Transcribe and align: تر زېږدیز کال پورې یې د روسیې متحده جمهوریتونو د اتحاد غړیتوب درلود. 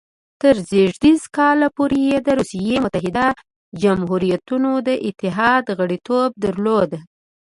تر 0.41 0.55
زېږدیز 0.69 1.21
کال 1.37 1.59
پورې 1.77 1.97
یې 2.09 2.17
د 2.23 2.29
روسیې 2.39 2.77
متحده 2.85 3.27
جمهوریتونو 3.81 4.71
د 4.87 4.89
اتحاد 5.07 5.65
غړیتوب 5.79 6.29
درلود. 6.45 6.91